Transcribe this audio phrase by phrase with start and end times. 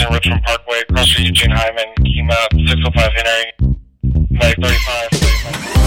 [0.00, 0.56] Washington, Richmond mm-hmm.
[0.56, 1.28] Parkway, across from mm-hmm.
[1.28, 3.52] Eugene Hyman, key map 605 Henry,
[4.30, 5.08] Mag 35.
[5.10, 5.80] 35.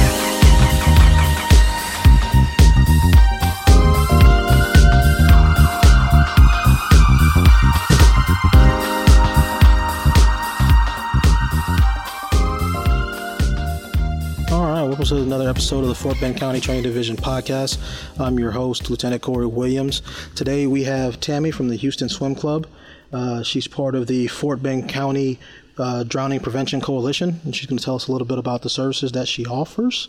[14.52, 17.80] All right, welcome to another episode of the Fort Bend County Training Division podcast.
[18.20, 20.04] I'm your host, Lieutenant Corey Williams.
[20.36, 22.68] Today we have Tammy from the Houston Swim Club.
[23.14, 25.40] Uh, she's part of the Fort Bend County
[25.78, 28.70] uh, Drowning Prevention Coalition, and she's going to tell us a little bit about the
[28.70, 30.08] services that she offers.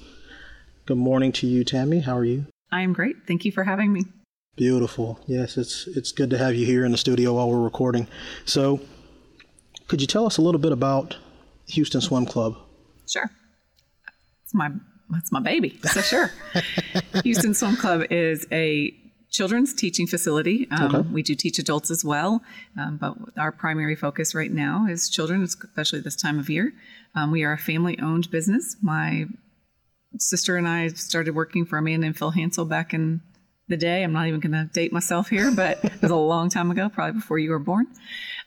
[0.87, 2.01] Good morning to you, Tammy.
[2.01, 2.47] How are you?
[2.73, 3.17] I'm great.
[3.27, 4.05] Thank you for having me.
[4.57, 5.19] Beautiful.
[5.27, 8.07] Yes, it's it's good to have you here in the studio while we're recording.
[8.45, 8.81] So,
[9.89, 11.17] could you tell us a little bit about
[11.67, 12.57] Houston Swim Club?
[13.09, 13.31] Sure.
[14.45, 14.71] It's my
[15.11, 15.79] that's my baby.
[15.83, 16.31] So sure.
[17.25, 18.95] Houston Swim Club is a
[19.35, 20.69] children's teaching facility.
[20.71, 21.09] Um, Okay.
[21.13, 22.41] We do teach adults as well,
[22.79, 26.73] um, but our primary focus right now is children, especially this time of year.
[27.17, 28.77] Um, we are a family-owned business.
[28.81, 29.27] My
[30.19, 33.21] sister and I started working for a man named Phil Hansel back in
[33.67, 34.05] the day.
[34.05, 36.89] I'm not even going to date myself here, but it was a long time ago,
[36.89, 37.87] probably before you were born.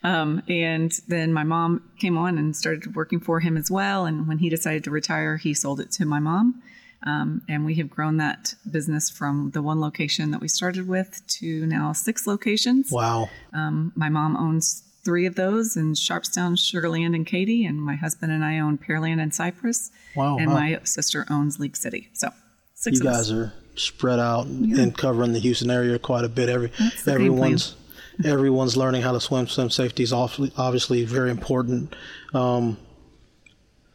[0.02, 4.06] Um, and then my mom came on and started working for him as well.
[4.06, 6.62] And when he decided to retire, he sold it to my mom.
[7.04, 11.22] Um, and we have grown that business from the one location that we started with
[11.38, 12.90] to now six locations.
[12.90, 13.30] Wow.
[13.52, 17.64] Um, my mom owns three of those in Sharpstown, Sugarland, and Katy.
[17.64, 19.90] And my husband and I own Pearland and Cypress.
[20.16, 20.38] Wow.
[20.38, 20.54] And wow.
[20.54, 22.08] my sister owns League City.
[22.12, 22.30] So
[22.74, 23.32] six you guys us.
[23.32, 26.48] are spread out and covering the Houston area quite a bit.
[26.48, 26.72] Every
[27.06, 27.76] everyone's
[28.24, 29.46] everyone's learning how to swim.
[29.46, 31.94] Swim safety is obviously, obviously very important.
[32.34, 32.76] Um,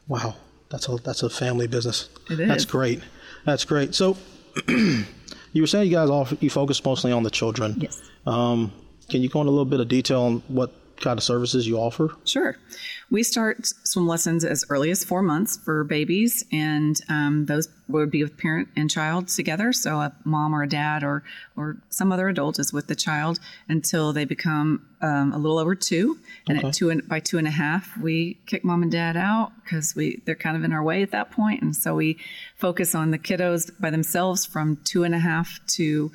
[0.07, 0.35] wow,
[0.73, 2.09] that's a that's a family business.
[2.31, 2.99] It That's great.
[3.45, 3.93] That's great.
[3.93, 4.17] So
[4.67, 5.05] you
[5.61, 7.75] were saying you guys all you focus mostly on the children.
[7.77, 8.01] Yes.
[8.25, 8.73] Um,
[9.07, 11.77] can you go into a little bit of detail on what kind of services you
[11.77, 12.15] offer?
[12.25, 12.57] Sure.
[13.13, 18.09] We start swim lessons as early as four months for babies, and um, those would
[18.09, 19.71] be with parent and child together.
[19.71, 21.23] So a mom or a dad or
[21.55, 25.75] or some other adult is with the child until they become um, a little over
[25.75, 26.17] two.
[26.47, 26.69] And Okay.
[26.69, 29.95] at two and by two and a half, we kick mom and dad out because
[29.95, 32.17] we they're kind of in our way at that point, and so we
[32.57, 36.11] focus on the kiddos by themselves from two and a half to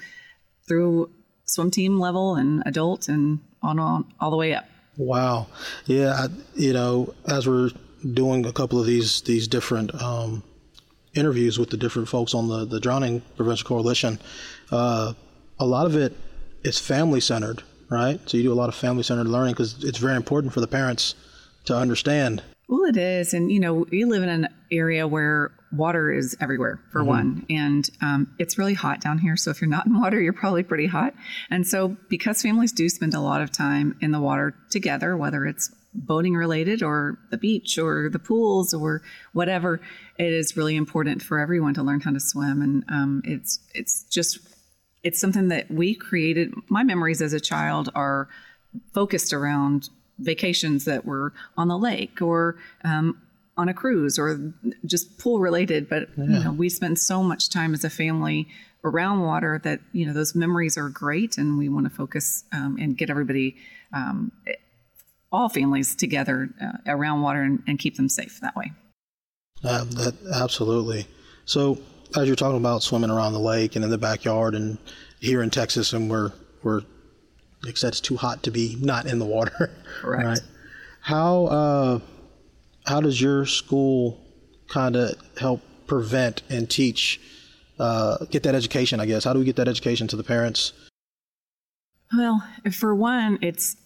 [0.67, 1.11] through
[1.45, 4.67] swim team level and adult and on, on all the way up.
[4.99, 5.47] Wow.
[5.87, 7.71] Yeah, I, you know, as we're
[8.13, 10.43] doing a couple of these these different um,
[11.15, 14.19] interviews with the different folks on the the Drowning Prevention Coalition,
[14.71, 15.15] uh,
[15.59, 16.15] a lot of it
[16.65, 18.21] is family centered, right?
[18.29, 20.67] So you do a lot of family centered learning because it's very important for the
[20.67, 21.15] parents
[21.67, 22.43] to understand.
[22.69, 23.33] Well, it is.
[23.33, 27.47] And, you know, we live in an area where water is everywhere, for one.
[27.51, 29.37] And um, it's really hot down here.
[29.37, 31.15] So if you're not in water, you're probably pretty hot.
[31.51, 35.45] And so, because families do spend a lot of time in the water together, whether
[35.45, 39.03] it's boating related or the beach or the pools or
[39.33, 39.81] whatever,
[40.19, 42.63] it is really important for everyone to learn how to swim.
[42.63, 44.39] And um, it's, it's just,
[45.03, 46.55] it's something that we created.
[46.69, 48.29] My memories as a child are
[48.93, 53.21] focused around vacations that were on the lake or um,
[53.59, 54.55] on a cruise or
[54.87, 55.89] just pool related.
[55.89, 58.49] But you know, we spend so much time as a family
[58.85, 62.79] around water that you know those memories are great, and we want to focus um,
[62.81, 63.57] and get everybody.
[63.93, 64.33] Um,
[65.31, 68.73] all families together uh, around water and, and keep them safe that way.
[69.63, 71.07] Uh, that absolutely.
[71.45, 71.79] So
[72.17, 74.79] as you're talking about swimming around the lake and in the backyard, and
[75.21, 76.33] here in Texas, and we're
[76.63, 76.83] we're
[77.75, 79.71] said, it's too hot to be not in the water.
[80.01, 80.25] Correct.
[80.25, 80.41] Right.
[81.01, 82.01] How uh,
[82.89, 84.19] how does your school
[84.69, 87.21] kind of help prevent and teach
[87.79, 88.99] uh, get that education?
[88.99, 90.73] I guess how do we get that education to the parents?
[92.17, 93.77] Well, for one, it's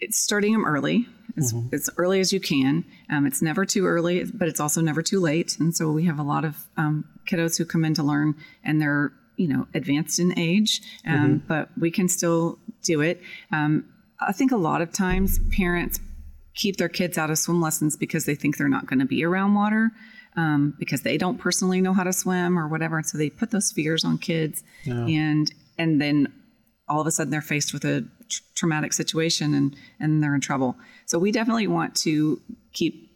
[0.00, 1.06] it's starting them early,
[1.36, 2.84] as, as early as you can.
[3.10, 5.58] Um, it's never too early, but it's also never too late.
[5.60, 8.34] And so we have a lot of um, kiddos who come in to learn,
[8.64, 13.22] and they're you know advanced in age, um, but we can still do it.
[13.52, 13.84] Um,
[14.20, 16.00] I think a lot of times parents
[16.54, 19.24] keep their kids out of swim lessons because they think they're not going to be
[19.24, 19.90] around water.
[20.36, 23.50] Um, because they don't personally know how to swim or whatever, and so they put
[23.50, 24.62] those fears on kids,
[25.08, 26.32] and and then
[26.88, 30.40] all of a sudden they're faced with a tr- traumatic situation and and they're in
[30.40, 30.76] trouble.
[31.06, 32.40] So we definitely want to
[32.72, 33.10] keep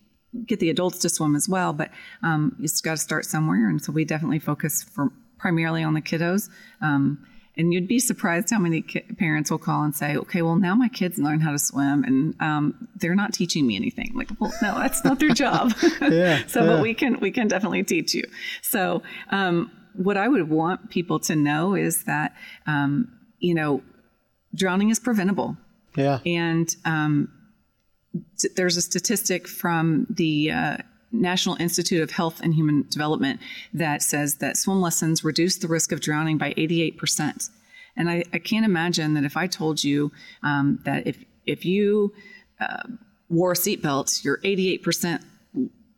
[0.46, 1.90] get the adults to swim as well, but
[2.24, 5.94] um, you just got to start somewhere, and so we definitely focus for primarily on
[5.94, 6.48] the kiddos.
[6.80, 7.24] Um,
[7.56, 10.74] and you'd be surprised how many ki- parents will call and say, "Okay, well now
[10.74, 14.52] my kids learn how to swim, and um, they're not teaching me anything." Like, well,
[14.62, 15.72] no, that's not their job.
[16.00, 16.66] Yeah, so, yeah.
[16.66, 18.24] but we can we can definitely teach you.
[18.62, 22.34] So, um, what I would want people to know is that
[22.66, 23.08] um,
[23.38, 23.82] you know,
[24.54, 25.56] drowning is preventable,
[25.96, 26.18] Yeah.
[26.26, 27.28] and um,
[28.56, 30.76] there's a statistic from the uh,
[31.20, 33.40] National Institute of Health and Human Development
[33.72, 37.50] that says that swim lessons reduce the risk of drowning by 88%.
[37.96, 40.10] And I, I can't imagine that if I told you
[40.42, 41.16] um, that if
[41.46, 42.12] if you
[42.60, 42.82] uh,
[43.28, 45.22] wore a seatbelt, you're 88%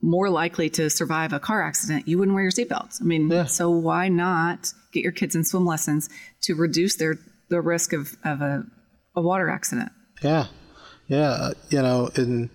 [0.02, 3.00] more likely to survive a car accident, you wouldn't wear your seatbelt.
[3.00, 3.44] I mean, Yeah.
[3.46, 6.08] so why not get your kids in swim lessons
[6.42, 7.16] to reduce their
[7.48, 8.64] the risk of, of a,
[9.14, 9.90] a water accident?
[10.22, 10.46] Yeah,
[11.06, 11.30] yeah.
[11.30, 12.50] uh, You know, and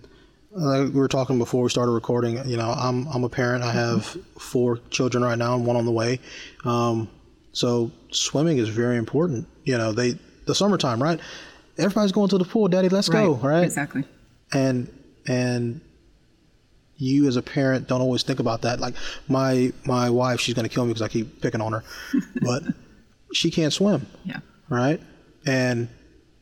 [0.52, 2.38] like we were talking before we started recording.
[2.48, 3.64] You know, I'm I'm a parent.
[3.64, 4.04] I have
[4.38, 6.20] four children right now, and one on the way.
[6.64, 7.08] Um,
[7.52, 9.46] so swimming is very important.
[9.64, 11.18] You know, they the summertime, right?
[11.78, 12.68] Everybody's going to the pool.
[12.68, 13.64] Daddy, let's go, right?
[13.64, 14.04] Exactly.
[14.52, 14.88] and
[15.26, 15.80] and
[16.96, 18.94] you as a parent don't always think about that like
[19.28, 21.82] my my wife she's going to kill me because i keep picking on her
[22.42, 22.62] but
[23.32, 24.38] she can't swim Yeah.
[24.68, 25.00] right
[25.46, 25.88] and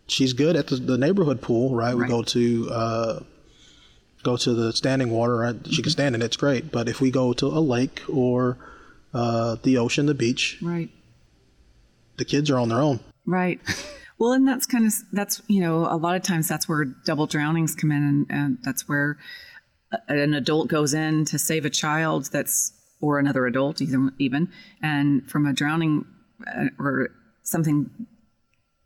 [0.06, 3.20] she's good at the, the neighborhood pool right we go to uh
[4.22, 5.82] go to the standing water right she Mm-hmm.
[5.82, 8.58] can stand in it, it's great but if we go to a lake or
[9.14, 10.90] uh the ocean the beach Right.
[12.16, 13.60] the kids are on their own Right.
[14.18, 17.26] Well, and that's kind of that's you know a lot of times that's where double
[17.26, 19.16] drownings come in, and, and that's where
[20.08, 22.70] an adult goes in to save a child that's
[23.00, 24.50] or another adult even even
[24.82, 26.04] and from a drowning
[26.46, 27.08] uh, or
[27.44, 27.88] something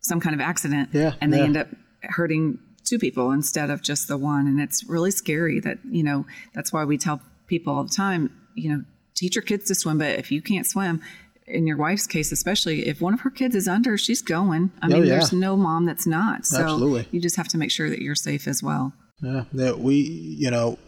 [0.03, 1.45] some kind of accident Yeah, and they yeah.
[1.47, 1.69] end up
[2.05, 6.25] hurting two people instead of just the one and it's really scary that you know
[6.55, 8.83] that's why we tell people all the time you know
[9.15, 11.01] teach your kids to swim but if you can't swim
[11.47, 14.89] in your wife's case especially if one of her kids is under she's going i
[14.89, 15.09] mean Oh, yeah.
[15.11, 17.07] there's no mom that's not so Absolutely.
[17.11, 18.93] you just have to make sure that you're safe as well
[19.23, 20.79] Yeah, that we you know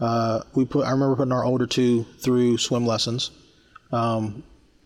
[0.00, 0.84] uh, we put.
[0.84, 3.30] I remember putting our older two through swim lessons.
[3.92, 4.42] Um,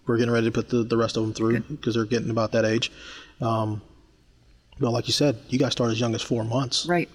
[0.07, 2.53] we're getting ready to put the, the rest of them through because they're getting about
[2.53, 2.93] that age.
[3.41, 3.81] Um,
[4.79, 6.87] but like you said, you guys start as young as four months.
[6.87, 7.09] right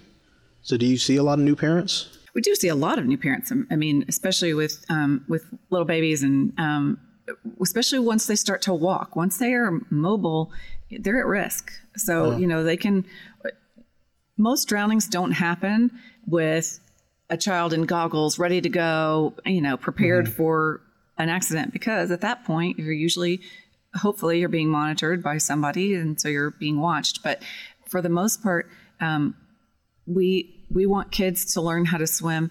[0.62, 2.18] So do you see a lot of new parents?
[2.34, 3.52] we do see a lot of new parents.
[3.70, 6.98] I mean, especially with um, with little babies, and um,
[7.60, 9.16] especially once they start to walk.
[9.16, 10.50] Once they are mobile,
[10.90, 11.72] they're at risk.
[11.96, 13.04] So you know they can.
[14.38, 15.90] Most drownings don't happen
[16.26, 16.80] with
[17.28, 19.34] a child in goggles, ready to go.
[19.44, 20.80] You know, prepared for
[21.18, 23.40] an accident because at that point you're usually,
[23.94, 27.22] hopefully, you're being monitored by somebody, and so you're being watched.
[27.22, 27.42] But
[27.88, 28.68] for the most part,
[29.00, 29.36] um,
[30.06, 32.50] we we want kids to learn how to swim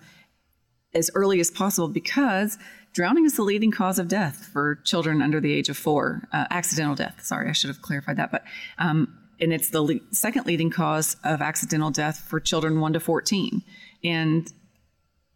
[0.94, 2.58] as early as possible because
[2.94, 6.28] drowning is the leading cause of death for children under the age of four.
[6.34, 7.24] Uh, accidental death.
[7.24, 8.32] Sorry, I should have clarified that.
[8.32, 8.44] But
[8.78, 13.00] um, and it's the le- second leading cause of accidental death for children one to
[13.00, 13.64] fourteen.
[14.04, 14.52] And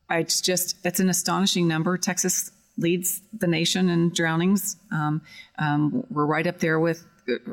[0.09, 1.97] I- it's just it's an astonishing number.
[1.97, 4.77] Texas leads the nation in drownings.
[4.91, 5.21] Um,
[5.57, 7.05] um, we're right up there with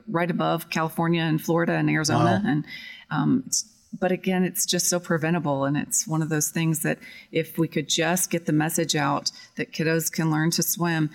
[0.09, 2.65] right above California and Florida and Arizona, and
[3.11, 3.65] um, it's,
[3.99, 6.99] but again, it's just so preventable, and it's one of those things that
[7.31, 11.11] if we could just get the message out that kiddos can learn to swim,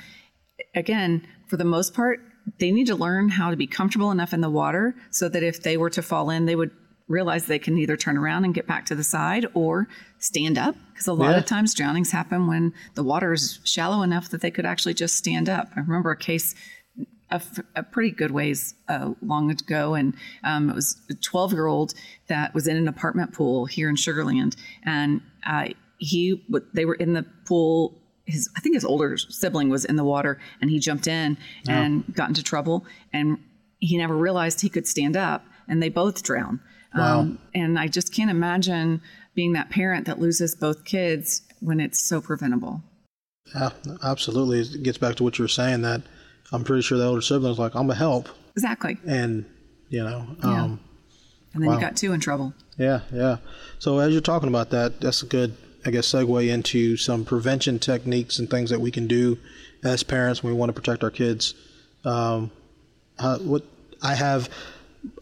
[0.76, 2.22] again, for the most part,
[2.60, 5.64] they need to learn how to be comfortable enough in the water so that if
[5.64, 6.72] they were to fall in, they would
[7.08, 9.88] realize they can either turn around and get back to the side or
[10.20, 10.76] stand up.
[10.92, 11.38] Because a lot Yeah.
[11.38, 15.16] of times drownings happen when the water is shallow enough that they could actually just
[15.16, 15.70] stand up.
[15.76, 16.54] I remember a case
[17.30, 17.42] a,
[17.76, 20.14] a pretty good ways uh, long ago, and
[20.46, 21.94] um, it was a 12 year old
[22.28, 26.42] that was in an apartment pool here in Sugarland, and uh, he
[26.74, 28.02] they were in the pool.
[28.26, 31.38] His I think his older sibling was in the water, and he jumped in
[31.68, 33.40] and got into trouble, and
[33.80, 36.60] he never realized he could stand up, and they both drowned.
[36.94, 39.02] Um, and I just can't imagine
[39.36, 42.82] being that parent that loses both kids when it's so preventable.
[43.54, 43.70] Yeah,
[44.04, 44.60] absolutely.
[44.62, 46.02] It gets back to what you were saying that
[46.52, 48.98] I'm pretty sure the older siblings like I'm gonna help, Exactly.
[49.06, 49.46] and
[49.90, 50.64] you know, Yeah.
[50.64, 50.80] um,
[51.54, 51.76] And then Wow.
[51.76, 52.54] you got two in trouble.
[52.78, 53.38] Yeah, yeah.
[53.80, 57.80] So as you're talking about that, that's a good, I guess, segue into some prevention
[57.80, 59.40] techniques and things that we can do
[59.84, 61.54] as parents when we want to protect our kids.
[62.06, 62.52] Um,
[63.18, 63.64] how, what
[64.04, 64.50] I have,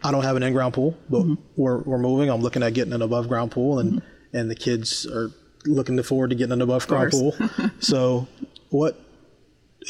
[0.03, 1.33] I don't have an in-ground pool, but Mm-hmm.
[1.55, 2.29] we're we're moving.
[2.29, 4.01] I'm looking at getting an above-ground pool, and
[4.33, 5.31] and the kids are
[5.65, 7.35] looking forward to getting an above-ground pool.
[7.79, 8.27] so,
[8.69, 8.99] what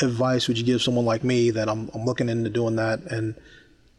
[0.01, 3.35] advice would you give someone like me that I'm I'm looking into doing that and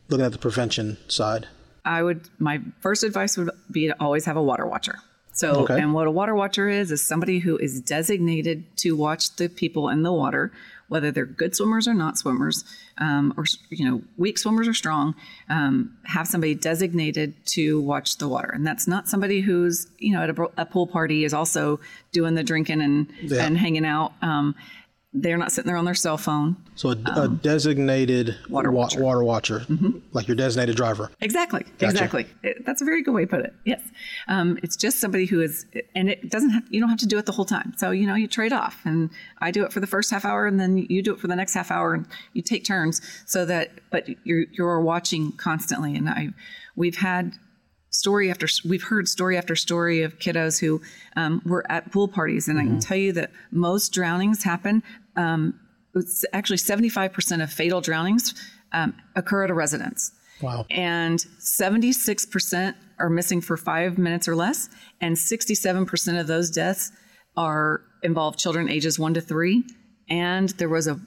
[0.09, 1.47] looking at the prevention side?
[1.85, 4.97] I would my first advice would be to always have a water watcher.
[5.33, 5.79] So, Okay.
[5.79, 9.91] and what a water watcher is is somebody who is designated to watch the people
[9.91, 10.51] in the water,
[10.89, 12.65] whether they're good swimmers or not swimmers,
[12.99, 15.15] um, or you know weak swimmers or strong.
[15.49, 20.23] Um, have somebody designated to watch the water, and that's not somebody who's you know
[20.23, 21.81] at a, a pool party is also
[22.13, 23.45] doing the drinking and Yeah.
[23.45, 24.13] and hanging out.
[24.23, 24.55] Um,
[25.23, 26.57] they're not sitting there on their cell phone.
[26.75, 28.97] So a, a designated Um, water wa- watcher.
[28.97, 29.05] Mm-hmm.
[29.05, 29.67] water watcher,
[30.13, 31.11] like your designated driver.
[31.21, 31.65] Exactly.
[31.81, 32.27] Exactly.
[32.43, 33.55] It- that's a very good way to put it.
[33.65, 33.81] Yes.
[34.29, 37.17] Um, it's just somebody who is, and it doesn't have, you don't have to do
[37.19, 37.73] it the whole time.
[37.77, 40.47] So, you know, you trade off and I do it for the first half hour
[40.47, 43.45] and then you do it for the next half hour and you take turns so
[43.47, 45.97] that, but you're, you're watching constantly.
[45.97, 46.29] And I,
[46.77, 47.33] we've had
[47.91, 50.83] story after, we've heard story after story of kiddos who
[51.17, 52.47] um, were at pool parties.
[52.49, 54.83] And I can tell you that most drownings happen,
[55.17, 55.59] um,
[55.95, 58.35] it's actually 75% of fatal drownings
[58.73, 60.67] um, occur at a residence Wow.
[60.71, 64.69] and 76% are missing for five minutes or less,
[65.01, 66.93] and 67% of those deaths
[67.37, 69.65] are involve children ages one to three,
[70.09, 71.01] and there was a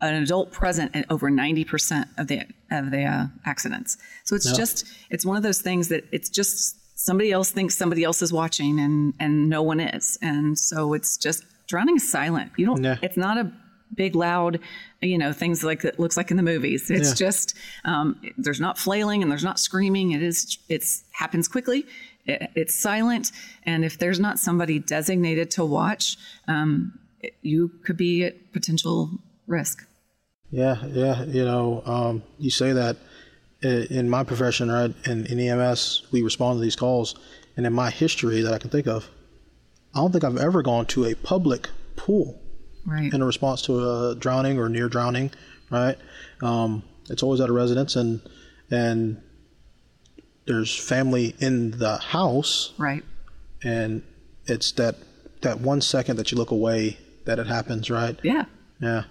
[0.00, 2.40] an adult present at over 90% of the
[2.70, 3.98] of the uh, accidents.
[4.24, 8.02] So it's just it's one of those things that it's just somebody else thinks somebody
[8.04, 12.52] else is watching and and no one is, and so it's just drowning is silent.
[12.56, 12.82] You don't.
[12.84, 12.96] Yeah.
[13.02, 13.52] It's not a
[13.94, 14.58] big loud
[15.00, 17.26] you know things like that looks like in the movies it's Yeah.
[17.26, 17.54] just
[17.84, 21.84] um, there's not flailing and there's not screaming it is it's happens quickly
[22.26, 23.30] it, it's silent
[23.64, 26.16] and if there's not somebody designated to watch
[26.48, 29.10] um, it- you could be at potential
[29.46, 29.86] risk
[30.50, 31.22] Yeah, yeah.
[31.24, 32.96] You know, um, you say that
[33.62, 34.92] in my profession, right?
[35.06, 37.14] In, in EMS, we respond to these calls,
[37.56, 39.08] and in my history that I can think of,
[39.94, 42.40] I don't think I've ever gone to a public pool
[42.86, 43.12] right.
[43.12, 45.30] in a response to a drowning or near drowning,
[45.70, 45.96] right?
[46.42, 48.20] Um, it's always at a residence, and
[48.70, 49.22] and
[50.46, 53.02] there's family in the house, right.
[53.62, 54.02] And
[54.46, 54.96] it's that
[55.42, 58.18] that one second that you look away that it happens, right?
[58.22, 58.44] yeah.
[58.80, 59.04] Yeah,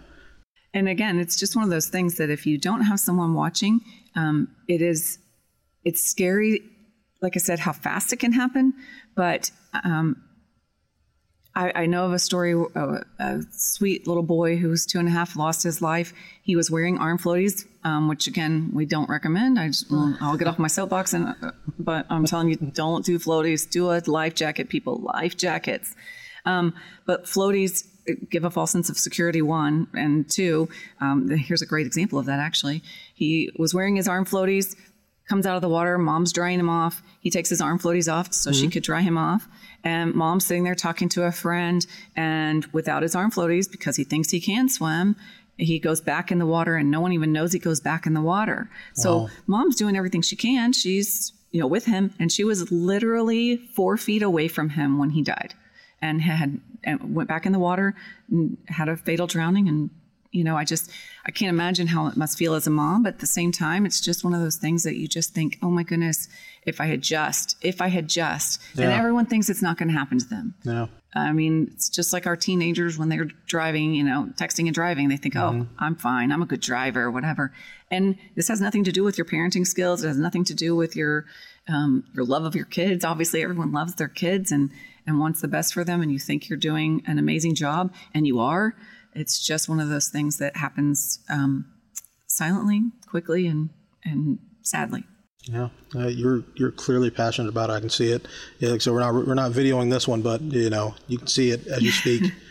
[0.73, 3.79] and again it's just one of those things that if you don't have someone watching
[4.15, 5.17] um, it is
[5.85, 6.61] it's scary
[7.23, 8.73] like i said how fast it can happen.
[9.15, 9.49] But
[9.83, 10.21] um,
[11.55, 15.07] I, I know of a story of a sweet little boy who was two and
[15.07, 16.13] a half lost his life.
[16.41, 19.59] He was wearing arm floaties um, which again we don't recommend.
[19.59, 23.19] I just i'll get off my soapbox and uh, but i'm telling you don't do
[23.19, 23.69] floaties.
[23.69, 24.97] Do a life jacket people.
[24.97, 25.95] Life jackets.
[26.45, 26.73] Um,
[27.05, 27.87] but floaties
[28.29, 29.87] give a false sense of security, one.
[29.93, 30.67] And two,
[30.99, 32.83] um, here's a great example of that actually.
[33.13, 34.75] He was wearing his arm floaties,
[35.33, 37.01] comes out of the water, mom's drying him off.
[37.19, 38.69] He takes his arm floaties off so she mm-hmm.
[38.69, 39.47] could dry him off.
[39.83, 41.83] And mom's sitting there talking to a friend,
[42.15, 45.15] and without his arm floaties, because he thinks he can swim,
[45.57, 48.13] he goes back in the water and no one even knows he goes back in
[48.13, 48.69] the water.
[48.93, 50.71] So mom's doing everything she can.
[50.71, 55.11] She's, you know, with him and she was literally four feet away from him when
[55.11, 55.55] he died
[55.99, 57.95] and had and went back in the water
[58.29, 59.89] and had a fatal drowning and
[60.33, 60.91] you know i just
[61.25, 63.85] i can't imagine how it must feel as a mom but at the same time
[63.85, 66.27] it's just one of those things that you just think oh my goodness
[66.65, 69.97] if i had just if i had just and everyone thinks it's not going to
[69.97, 74.03] happen to them yeah, I mean, it's just like our teenagers when they're driving, you
[74.03, 75.09] know, texting and driving.
[75.09, 76.31] They think, oh, I'm fine.
[76.31, 77.53] I'm a good driver, whatever.
[77.91, 80.03] And this has nothing to do with your parenting skills.
[80.03, 81.25] It has nothing to do with your
[81.67, 83.05] um, your love of your kids.
[83.05, 84.71] Obviously, everyone loves their kids and
[85.05, 86.01] and wants the best for them.
[86.01, 88.75] And you think you're doing an amazing job, and you are.
[89.15, 91.65] It's just one of those things that happens um,
[92.27, 93.69] silently, quickly, and
[94.03, 95.03] and sadly.
[95.43, 95.69] yeah.
[95.95, 97.73] Uh, you're you're clearly passionate about it.
[97.73, 98.27] I can see it.
[98.59, 101.27] Yeah, like, so we're not we're not videoing this one, but you know you can
[101.27, 102.23] see it as you speak.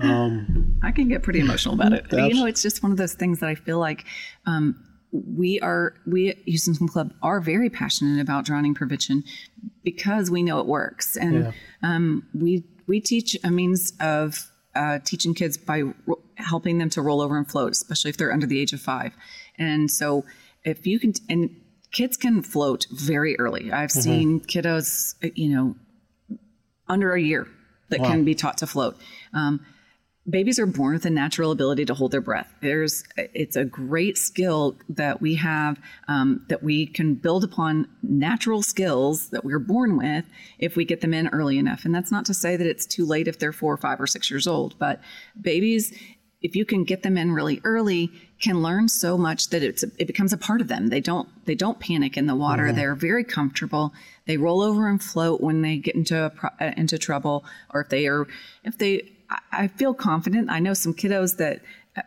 [0.00, 2.06] I can get pretty emotional about it.
[2.12, 4.04] You know, it's just one of those things that I feel like
[4.46, 9.22] um, we are, we at Houston Swim Club are very passionate about drowning prevention
[9.84, 11.16] because we know it works.
[11.16, 11.52] And Yeah.
[11.82, 17.02] um, we, we teach a means of uh, teaching kids by ro- helping them to
[17.02, 19.14] roll over and float, especially if they're under the age of five.
[19.58, 20.24] And so
[20.64, 21.50] if you can, and
[21.92, 23.70] kids can float very early.
[23.70, 25.76] I've seen kiddos, you know,
[26.88, 27.46] under a year
[27.90, 28.96] that can be taught to float.
[29.34, 29.64] Um,
[30.28, 32.52] babies are born with a natural ability to hold their breath.
[32.60, 38.62] There's, it's a great skill that we have um, that we can build upon natural
[38.62, 40.24] skills that we're born with
[40.58, 41.84] if we get them in early enough.
[41.84, 44.30] And that's not to say that it's too late if they're four, five, or six
[44.30, 45.00] years old, but
[45.40, 45.96] babies.
[46.40, 48.10] If you can get them in really early,
[48.40, 50.88] can learn so much that it's it becomes a part of them.
[50.88, 52.72] They don't they don't panic in the water.
[52.72, 53.94] They're very comfortable.
[54.26, 57.90] They roll over and float when they get into a, uh, into trouble, or if
[57.90, 58.26] they are
[58.64, 59.12] if they
[59.52, 60.50] I- feel confident.
[60.50, 61.60] I know some kiddos that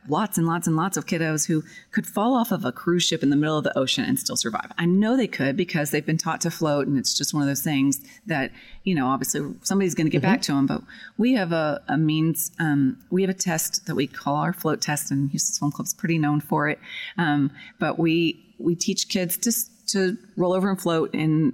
[0.08, 3.22] lots and lots and lots of kiddos who could fall off of a cruise ship
[3.22, 4.72] in the middle of the ocean and still survive.
[4.78, 7.48] I know they could because they've been taught to float, and it's just one of
[7.48, 8.52] those things that
[8.84, 9.08] you know.
[9.08, 10.82] Obviously, somebody's going to get back to them, but
[11.18, 12.52] we have a, a means.
[12.60, 15.94] Um, we have a test that we call our float test, and Houston Swim Club's
[15.94, 16.80] pretty known for it.
[17.18, 21.54] Um, but we we teach kids just to roll over and float and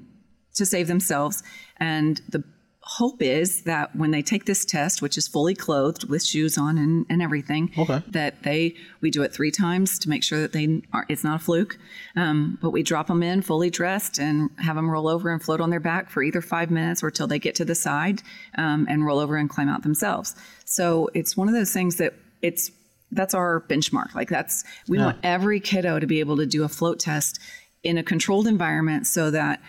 [0.53, 1.43] to save themselves,
[1.77, 2.43] and the
[2.83, 6.77] hope is that when they take this test, which is fully clothed with shoes on
[6.79, 8.01] and, and everything, Okay.
[8.07, 11.41] that they we do it three times to make sure that they are it's not
[11.41, 11.77] a fluke.
[12.15, 15.61] Um, but we drop them in fully dressed and have them roll over and float
[15.61, 18.23] on their back for either five minutes or till they get to the side
[18.57, 20.35] um, and roll over and climb out themselves.
[20.65, 22.71] So it's one of those things that it's
[23.11, 24.15] that's our benchmark.
[24.15, 27.39] Like that's we want every kiddo to be able to do a float test
[27.83, 29.61] in a controlled environment so that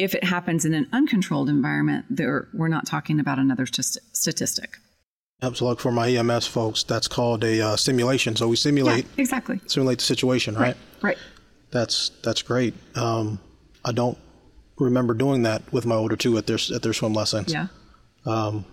[0.00, 4.78] if it happens in an uncontrolled environment, there we're not talking about another st- statistic.
[5.42, 8.34] Yep, So, like for my EMS folks, that's called a uh, simulation.
[8.34, 9.60] So we simulate exactly.
[9.66, 10.76] simulate the situation, right?
[11.02, 11.18] Right.
[11.70, 12.74] That's that's great.
[12.94, 13.38] Um,
[13.84, 14.18] I don't
[14.78, 17.52] remember doing that with my older two at their at their swim lessons.
[17.52, 17.66] Yeah.
[18.24, 18.64] Um,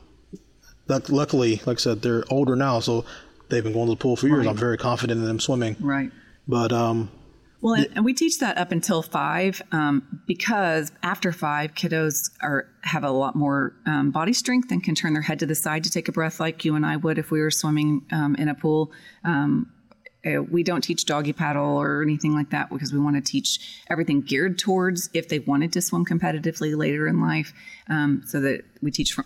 [0.88, 3.04] that luckily, like I said, they're older now, so
[3.50, 4.48] they've been going to the pool for years.
[4.48, 5.76] I'm very confident in them swimming.
[5.82, 6.12] Right.
[6.48, 7.12] But um,
[7.62, 12.70] Well, and, and we teach that up until five um, because after five, kiddos are
[12.82, 15.84] have a lot more um, body strength and can turn their head to the side
[15.86, 18.48] to take a breath, like you and I would if we were swimming um, in
[18.48, 18.92] a pool.
[19.24, 19.72] Um,
[20.26, 23.82] uh, we don't teach doggy paddle or anything like that because we want to teach
[23.90, 27.54] everything geared towards if they wanted to swim competitively later in life,
[27.90, 29.18] um, so that we teach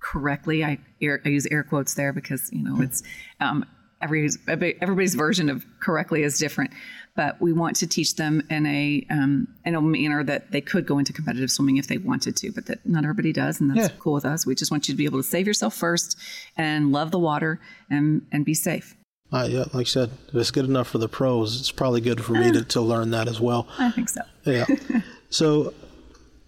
[0.00, 0.64] correctly.
[0.64, 3.02] I, air, I use air quotes there because you know it's
[3.40, 3.64] um,
[4.04, 6.70] every everybody's version of correctly is different.
[7.16, 10.86] But we want to teach them in a um, in a manner that they could
[10.86, 13.92] go into competitive swimming if they wanted to, but that not everybody does, and that's
[13.92, 13.96] Yeah.
[13.98, 14.44] cool with us.
[14.44, 16.18] We just want you to be able to save yourself first
[16.56, 18.96] and love the water and and be safe.
[19.32, 22.24] I, yeah, like I said, if it's good enough for the pros, it's probably good
[22.24, 23.66] for me to, to learn that as well.
[23.78, 24.20] I think so.
[24.44, 24.66] Yeah.
[25.30, 25.74] so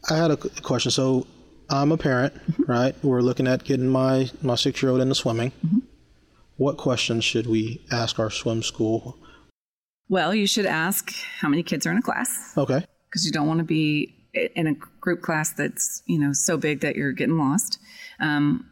[0.08, 0.92] I had a question.
[0.92, 1.26] So
[1.68, 2.70] I'm a parent, mm-hmm.
[2.70, 2.94] right?
[3.02, 5.50] We're looking at getting my, my six year old into swimming.
[5.66, 5.78] Mm-hmm.
[6.56, 9.18] What questions should we ask our swim school?
[10.08, 12.84] Well, you should ask how many kids are in a class Okay.
[13.08, 14.14] because you don't want to be
[14.54, 17.78] in a group class that's you know so big that you're getting lost.
[18.20, 18.66] Um,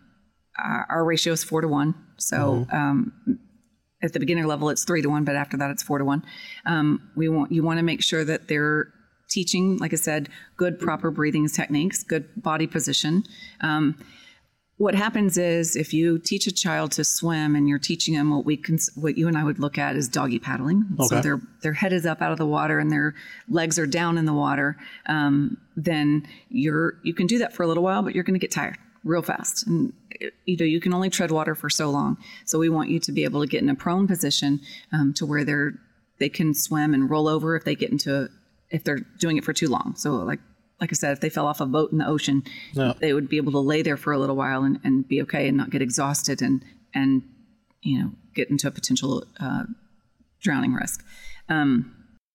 [0.59, 3.13] our, our ratio is four to one, so um,
[4.03, 6.23] at the beginner level it's three to one, but after that it's four to one.
[6.67, 8.89] Um, we want you want to make sure that they're
[9.31, 13.25] teaching, like I said, good proper breathing techniques, good body position.
[14.77, 18.45] What happens is if you teach a child to swim and you're teaching them what
[18.45, 20.85] we can what you and I would look at is doggy paddling.
[21.09, 23.15] So their their head is up out of the water and their
[23.49, 27.69] legs are down in the water um, then you're you can do that for a
[27.69, 29.67] little while but you're going to get tired real fast.
[29.67, 29.93] And
[30.45, 32.17] you know you can only tread water for so long.
[32.45, 34.61] So we want you to be able to get in a prone position
[34.93, 35.75] um, to where they're
[36.19, 38.29] they can swim and roll over if they get into
[38.71, 39.95] if they're doing it for too long.
[39.97, 40.41] So like
[40.85, 42.43] like I said, if they fell off a boat in the ocean,
[42.75, 42.93] Yeah.
[43.01, 45.49] they would be able to lay there for a little while and, and be okay
[45.49, 46.63] and not get exhausted and
[46.95, 47.23] and
[47.83, 49.65] you know get into a potential uh,
[50.43, 51.03] drowning risk.
[51.49, 51.71] Um,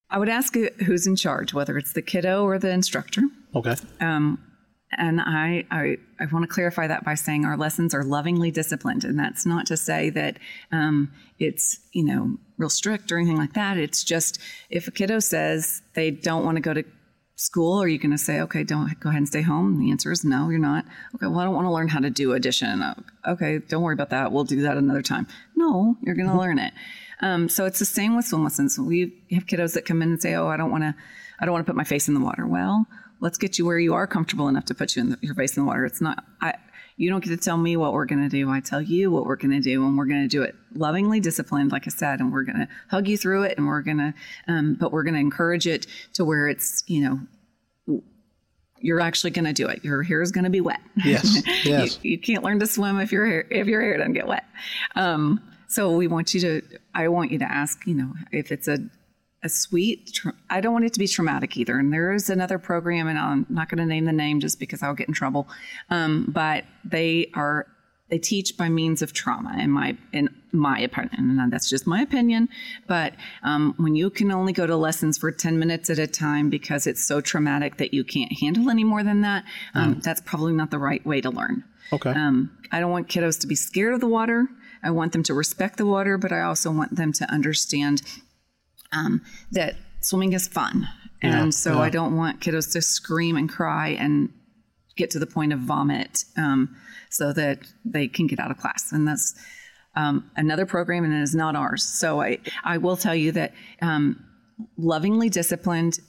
[0.09, 3.21] I would ask who's in charge, whether it's the kiddo or the instructor.
[3.53, 3.75] Okay.
[4.91, 9.03] And I, I, I want to clarify that by saying our lessons are lovingly disciplined.
[9.03, 10.39] And that's not to say that
[10.71, 13.77] um, it's, you know, real strict or anything like that.
[13.77, 14.39] It's just
[14.71, 16.83] if a kiddo says they don't want to go to
[17.39, 19.73] school, are you going to say, okay, don't go ahead and stay home?
[19.73, 20.83] And the answer is no, you're not.
[21.15, 22.83] Okay, well, I don't want to learn how to do addition.
[23.25, 24.33] Okay, don't worry about that.
[24.33, 25.25] We'll do that another time.
[25.55, 26.73] No, you're going to learn it.
[27.21, 28.77] Um, so it's the same with swim lessons.
[28.77, 30.93] We have kiddos that come in and say, oh, I don't want to,
[31.39, 32.45] I don't want to put my face in the water.
[32.45, 32.85] Well,
[33.21, 35.55] let's get you where you are comfortable enough to put you in the, your face
[35.55, 35.85] in the water.
[35.85, 36.55] It's not, I,
[36.99, 38.49] you don't get to tell me what we're going to do.
[38.49, 41.21] I tell you what we're going to do, and we're going to do it lovingly,
[41.21, 43.99] disciplined, like I said, and we're going to hug you through it, and we're going
[43.99, 44.13] to,
[44.49, 47.01] um, but we're going to encourage it to where it's, you
[47.87, 48.01] know,
[48.81, 49.81] you're actually going to do it.
[49.81, 50.81] Your hair is going to be wet.
[51.05, 51.41] Yes.
[51.63, 51.99] Yes.
[52.03, 54.43] you, you can't learn to swim if your hair if your hair doesn't get wet.
[54.95, 56.61] Um, so we want you to.
[56.93, 57.85] I want you to ask.
[57.85, 58.77] You know, if it's a
[59.43, 60.13] a sweet.
[60.13, 61.77] Tra- I don't want it to be traumatic either.
[61.77, 64.83] And there is another program, and I'm not going to name the name just because
[64.83, 65.47] I'll get in trouble.
[65.89, 67.67] Um, but they are
[68.09, 72.01] they teach by means of trauma in my in my opinion and that's just my
[72.01, 72.49] opinion
[72.87, 76.49] but um, when you can only go to lessons for 10 minutes at a time
[76.49, 79.43] because it's so traumatic that you can't handle any more than that
[79.75, 82.09] um, that's probably not the right way to learn Okay.
[82.09, 84.47] um, I don't want kiddos to be scared of the water.
[84.83, 88.01] I want them to respect the water, but I also want them to understand
[88.91, 89.21] um,
[89.51, 90.87] that swimming is fun.
[91.21, 91.79] And Yeah, so yeah.
[91.79, 94.29] I don't want kiddos to scream and cry and
[94.95, 96.75] get to the point of vomit um,
[97.09, 98.91] so that they can get out of class.
[98.91, 99.35] And that's
[99.95, 101.83] um, another program, and it is not ours.
[101.83, 104.23] So I, I will tell you that um,
[104.77, 105.99] lovingly disciplined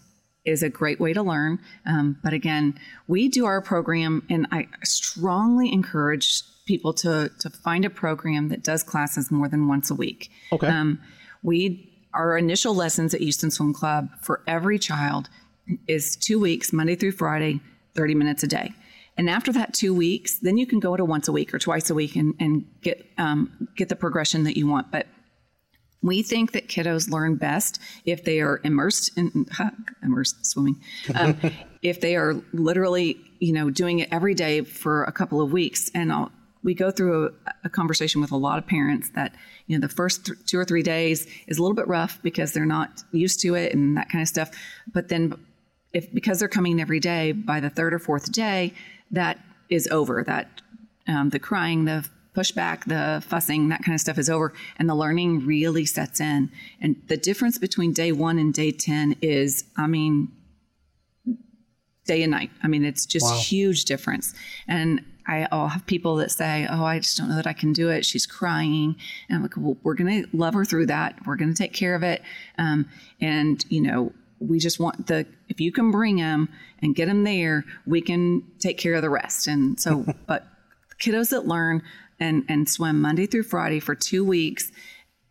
[0.44, 1.58] is a great way to learn.
[1.86, 7.84] Um, but again, we do our program, and I strongly encourage people to to find
[7.84, 10.30] a program that does classes more than once a week.
[10.52, 10.68] Okay.
[10.68, 11.00] Um,
[11.42, 15.28] we our initial lessons at Houston Swim Club for every child
[15.86, 17.60] is two weeks, Monday through Friday,
[17.94, 18.72] thirty minutes a day.
[19.16, 21.90] And after that two weeks, then you can go to once a week or twice
[21.90, 24.90] a week and, and get um, get the progression that you want.
[24.90, 25.06] But
[26.02, 29.46] we think that kiddos learn best if they are immersed in
[30.02, 30.80] immersed swimming.
[31.14, 31.36] Um,
[31.82, 35.90] if they are literally, you know, doing it every day for a couple of weeks,
[35.94, 39.34] and I'll, we go through a, a, conversation with a lot of parents that
[39.66, 42.52] you know the first th- two or three days is a little bit rough because
[42.52, 44.50] they're not used to it and that kind of stuff.
[44.92, 45.34] But then,
[45.92, 48.74] if because they're coming every day, by the third or fourth day,
[49.10, 50.22] that is over.
[50.24, 50.62] That
[51.08, 54.94] um, the crying, the pushback, the fussing, that kind of stuff is over, and the
[54.94, 56.50] learning really sets in.
[56.80, 60.28] And the difference between day one and day 10 is, I mean,
[62.06, 62.50] day and night.
[62.62, 63.38] I mean, it's just wow.
[63.38, 64.34] huge difference.
[64.68, 67.72] And I, will have people that say, "Oh, I just don't know that I can
[67.72, 68.04] do it.
[68.04, 68.96] She's crying,"
[69.28, 71.18] and I'm like, "Well, we're going to love her through that.
[71.26, 72.22] We're going to take care of it."
[72.58, 72.88] Um,
[73.20, 76.48] and you know, we just want the if you can bring them
[76.82, 79.46] and get them there, we can take care of the rest.
[79.46, 80.46] And so, but
[81.00, 81.82] kiddos that learn
[82.18, 84.72] and, and swim Monday through Friday for two weeks.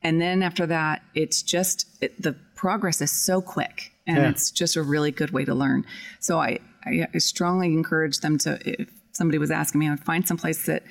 [0.02, 4.30] And then after that, it's just it, the progress is so quick and yeah.
[4.30, 5.86] it's just a really good way to learn.
[6.20, 10.00] So I, I, I strongly encourage them to, if somebody was asking me, I would
[10.00, 10.82] find some place that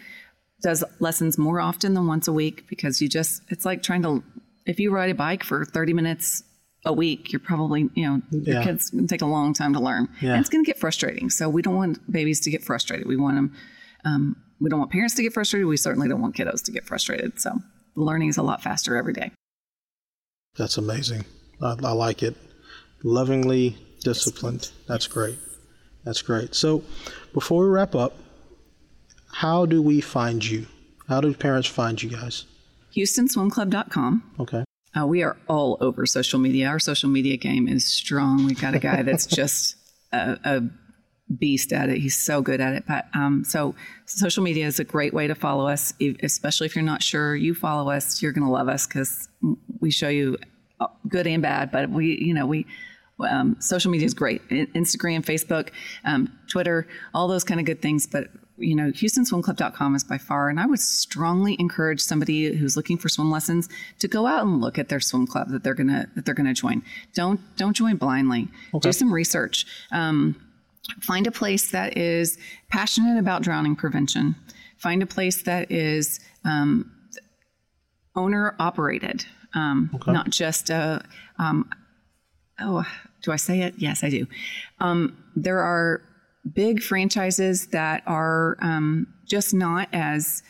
[0.63, 4.23] does lessons more often than once a week because you just, it's like trying to,
[4.65, 6.45] if you ride a bike for 30 minutes
[6.85, 8.55] a week, you're probably, you know, yeah.
[8.55, 10.09] your kids to take a long time to learn.
[10.21, 10.33] Yeah.
[10.33, 11.31] And it's going to get frustrating.
[11.31, 13.09] So we don't want babies to get frustrated.
[13.09, 13.57] We want them
[14.05, 15.67] um, we don't want parents to get frustrated.
[15.67, 17.41] We certainly don't want kiddos to get frustrated.
[17.41, 17.59] So
[17.95, 19.33] learning is a lot faster every day.
[20.57, 21.25] That's amazing.
[21.61, 22.37] I, I like it.
[23.05, 24.71] Lovingly disciplined.
[24.87, 25.39] That's great.
[26.09, 26.55] That's great.
[26.55, 26.83] So
[27.35, 28.17] before we wrap up,
[29.31, 30.65] how do we find you?
[31.07, 32.47] How do parents find you guys?
[32.97, 34.23] HoustonSwimClub.com.
[34.41, 34.65] Okay.
[34.99, 36.69] Uh, we are all over social media.
[36.69, 38.47] Our social media game is strong.
[38.47, 39.77] We've got a guy that's just
[40.11, 40.63] a, a
[41.31, 41.99] beast at it.
[41.99, 42.85] He's so good at it.
[42.89, 43.75] But um, so
[44.07, 45.93] social media is a great way to follow us,
[46.23, 47.37] especially if you're not sure.
[47.37, 49.29] You follow us, you're going to love us because
[49.79, 50.39] we show you
[50.81, 51.71] uh, good and bad.
[51.71, 52.65] But we, you know, we
[53.21, 54.47] um, social media is great.
[54.49, 55.71] Instagram, Facebook,
[56.05, 58.07] um, Twitter, all those kind of good things.
[58.07, 62.99] But you know, HoustonSwimClub.com is by far, and I would strongly encourage somebody who's looking
[62.99, 63.69] for swim lessons
[64.01, 66.55] to go out and look at their swim club that they're gonna that they're gonna
[66.55, 66.83] join.
[67.15, 68.49] Don't don't join blindly.
[68.75, 68.89] Okay.
[68.89, 69.65] Do some research.
[69.93, 70.37] Um,
[71.01, 72.39] Find a place that is
[72.71, 74.37] passionate about drowning prevention.
[74.79, 76.91] Find a place that is um,
[78.17, 80.13] owner operated, um, okay.
[80.13, 81.05] not just a.
[81.39, 81.69] Um,
[82.61, 82.85] oh,
[83.23, 83.75] do I say it?
[83.79, 84.27] Yes, I do.
[84.81, 86.03] Um, there are
[86.53, 90.43] big franchises that are um, just not as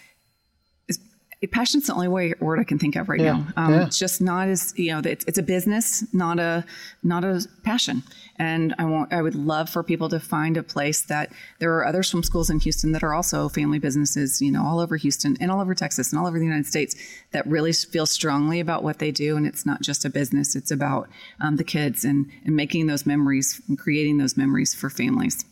[1.47, 3.47] passion's the only way, word I can think of right yeah, now.
[3.57, 3.87] Um, yeah.
[3.87, 6.65] It's just not as you know, it's, it's a business, not a
[7.05, 8.03] not a passion.
[8.37, 11.87] And I want I would love for people to find a place that there are
[11.87, 15.37] other swim schools in Houston that are also family businesses, you know, all over Houston
[15.41, 16.97] and all over Texas and all over the United States
[17.31, 19.37] that really feel strongly about what they do.
[19.37, 21.09] And it's not just a business; it's about
[21.41, 25.45] um, the kids and and making those memories and creating those memories for families.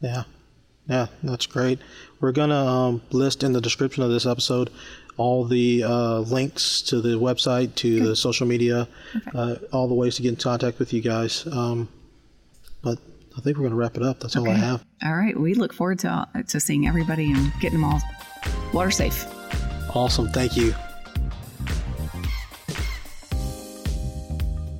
[0.00, 0.24] Yeah,
[0.88, 1.78] yeah, that's great.
[2.20, 4.70] We're going to um, list in the description of this episode
[5.16, 8.04] all the uh, links to the website, to okay.
[8.06, 9.30] the social media, okay.
[9.34, 11.46] uh, all the ways to get in contact with you guys.
[11.50, 11.88] Um,
[12.82, 12.98] but
[13.36, 14.20] I think we're going to wrap it up.
[14.20, 14.48] That's okay.
[14.48, 14.84] all I have.
[15.04, 15.38] All right.
[15.38, 18.00] We look forward to, uh, to seeing everybody and getting them all
[18.72, 19.26] water safe.
[19.94, 20.28] Awesome.
[20.28, 20.74] Thank you.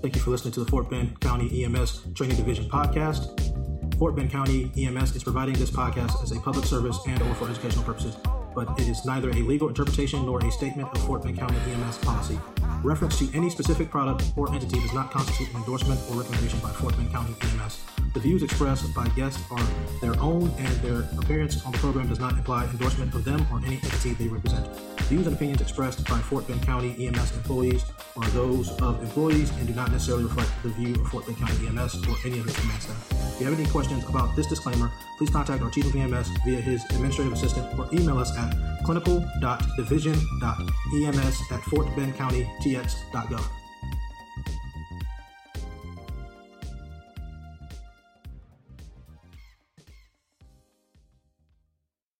[0.03, 3.46] Thank you for listening to the Fort Bend County EMS Training Division podcast.
[3.99, 7.49] Fort Bend County EMS is providing this podcast as a public service and or for
[7.49, 8.15] educational purposes,
[8.55, 11.97] but it is neither a legal interpretation nor a statement of Fort Bend County EMS
[11.99, 12.39] policy.
[12.83, 16.69] Reference to any specific product or entity does not constitute an endorsement or recommendation by
[16.73, 17.81] Fort Bend County EMS.
[18.13, 19.67] The views expressed by guests are
[20.03, 23.59] their own, and their appearance on the program does not imply endorsement of them or
[23.65, 24.67] any entity they represent.
[25.09, 27.83] Views and opinions expressed by Fort Bend County EMS employees
[28.19, 31.67] are those of employees and do not necessarily reflect the view of Fort Bend County
[31.67, 33.26] EMS or any of its command staff.
[33.37, 36.59] If you have any questions about this disclaimer, please contact our Chief of EMS via
[36.59, 43.45] his administrative assistant or email us at clinical.division.ems at fortbendcountytx.gov.